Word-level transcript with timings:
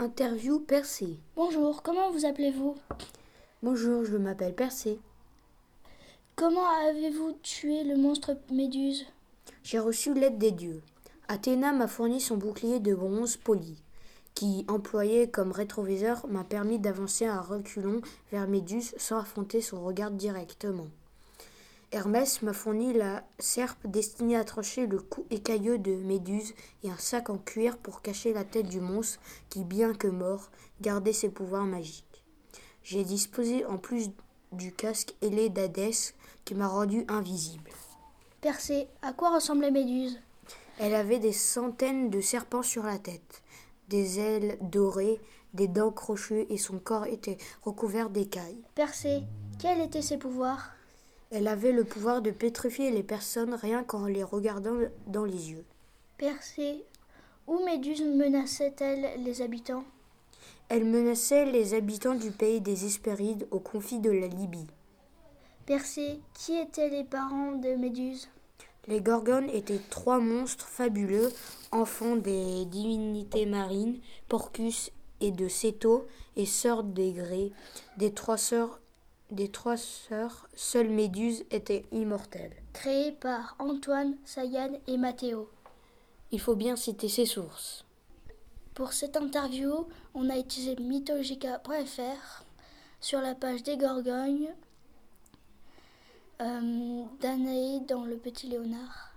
Interview 0.00 0.60
Percé. 0.60 1.18
Bonjour, 1.36 1.82
comment 1.82 2.10
vous 2.10 2.24
appelez-vous? 2.24 2.74
Bonjour, 3.62 4.02
je 4.02 4.16
m'appelle 4.16 4.54
Percé. 4.54 4.98
Comment 6.36 6.66
avez-vous 6.88 7.32
tué 7.42 7.84
le 7.84 7.98
monstre 7.98 8.34
Méduse? 8.50 9.04
J'ai 9.62 9.78
reçu 9.78 10.14
l'aide 10.14 10.38
des 10.38 10.52
dieux. 10.52 10.80
Athéna 11.28 11.74
m'a 11.74 11.86
fourni 11.86 12.18
son 12.18 12.38
bouclier 12.38 12.80
de 12.80 12.94
bronze 12.94 13.36
poli, 13.36 13.76
qui, 14.34 14.64
employé 14.68 15.28
comme 15.28 15.52
rétroviseur, 15.52 16.26
m'a 16.28 16.44
permis 16.44 16.78
d'avancer 16.78 17.26
à 17.26 17.38
reculons 17.38 18.00
vers 18.32 18.48
Méduse 18.48 18.94
sans 18.96 19.18
affronter 19.18 19.60
son 19.60 19.84
regard 19.84 20.12
directement. 20.12 20.88
Hermès 21.92 22.42
m'a 22.42 22.52
fourni 22.52 22.92
la 22.92 23.24
serpe 23.40 23.84
destinée 23.84 24.36
à 24.36 24.44
trancher 24.44 24.86
le 24.86 25.00
cou 25.00 25.26
écailleux 25.30 25.76
de 25.76 25.96
Méduse 25.96 26.54
et 26.84 26.90
un 26.90 26.96
sac 26.96 27.30
en 27.30 27.38
cuir 27.38 27.78
pour 27.78 28.00
cacher 28.00 28.32
la 28.32 28.44
tête 28.44 28.68
du 28.68 28.80
monstre 28.80 29.18
qui, 29.48 29.64
bien 29.64 29.92
que 29.92 30.06
mort, 30.06 30.50
gardait 30.80 31.12
ses 31.12 31.30
pouvoirs 31.30 31.64
magiques. 31.64 32.22
J'ai 32.84 33.02
disposé 33.02 33.64
en 33.66 33.76
plus 33.76 34.10
du 34.52 34.72
casque 34.72 35.14
ailé 35.20 35.48
d'Hadès 35.48 36.14
qui 36.44 36.54
m'a 36.54 36.68
rendu 36.68 37.04
invisible. 37.08 37.70
Percé, 38.40 38.86
à 39.02 39.12
quoi 39.12 39.34
ressemblait 39.34 39.72
Méduse? 39.72 40.20
Elle 40.78 40.94
avait 40.94 41.18
des 41.18 41.32
centaines 41.32 42.08
de 42.08 42.20
serpents 42.20 42.62
sur 42.62 42.84
la 42.84 42.98
tête, 42.98 43.42
des 43.88 44.20
ailes 44.20 44.58
dorées, 44.62 45.20
des 45.54 45.66
dents 45.66 45.90
crochues 45.90 46.46
et 46.48 46.56
son 46.56 46.78
corps 46.78 47.06
était 47.06 47.36
recouvert 47.62 48.10
d'écailles. 48.10 48.62
Percé, 48.76 49.24
quels 49.58 49.80
étaient 49.80 50.02
ses 50.02 50.18
pouvoirs? 50.18 50.70
Elle 51.30 51.46
avait 51.46 51.72
le 51.72 51.84
pouvoir 51.84 52.22
de 52.22 52.32
pétrifier 52.32 52.90
les 52.90 53.04
personnes 53.04 53.54
rien 53.54 53.84
qu'en 53.84 54.06
les 54.06 54.24
regardant 54.24 54.76
dans 55.06 55.24
les 55.24 55.52
yeux. 55.52 55.64
Percé, 56.18 56.84
où 57.46 57.64
Méduse 57.64 58.02
menaçait-elle 58.02 59.22
les 59.22 59.40
habitants? 59.40 59.84
Elle 60.68 60.84
menaçait 60.84 61.46
les 61.46 61.74
habitants 61.74 62.14
du 62.14 62.32
pays 62.32 62.60
des 62.60 62.84
Hespérides 62.84 63.46
au 63.50 63.60
confit 63.60 64.00
de 64.00 64.10
la 64.10 64.26
Libye. 64.26 64.66
Percé, 65.66 66.20
qui 66.34 66.56
étaient 66.56 66.88
les 66.88 67.04
parents 67.04 67.52
de 67.52 67.76
Méduse? 67.76 68.28
Les 68.88 69.00
Gorgones 69.00 69.50
étaient 69.50 69.80
trois 69.90 70.18
monstres 70.18 70.66
fabuleux, 70.66 71.30
enfants 71.70 72.16
des 72.16 72.64
divinités 72.64 73.46
marines, 73.46 74.00
Porcus 74.28 74.90
et 75.20 75.30
de 75.30 75.46
Céto, 75.46 76.06
et 76.34 76.46
sœurs 76.46 76.82
des 76.82 77.12
Grés. 77.12 77.52
Des 77.98 78.12
trois 78.12 78.38
sœurs, 78.38 78.80
des 79.30 79.48
trois 79.48 79.76
sœurs, 79.76 80.48
seule 80.54 80.88
Méduse 80.88 81.44
était 81.50 81.84
immortelle. 81.92 82.52
Créé 82.72 83.12
par 83.12 83.56
Antoine, 83.58 84.16
Sayan 84.24 84.72
et 84.86 84.96
Mathéo. 84.96 85.48
Il 86.32 86.40
faut 86.40 86.56
bien 86.56 86.76
citer 86.76 87.08
ses 87.08 87.26
sources. 87.26 87.84
Pour 88.74 88.92
cette 88.92 89.16
interview, 89.16 89.86
on 90.14 90.30
a 90.30 90.38
utilisé 90.38 90.76
mythologica.fr 90.76 92.44
sur 93.00 93.20
la 93.20 93.34
page 93.34 93.62
des 93.62 93.76
Gorgognes, 93.76 94.54
euh, 96.40 97.02
Danae 97.20 97.80
dans 97.86 98.04
Le 98.04 98.16
Petit 98.16 98.46
Léonard. 98.46 99.12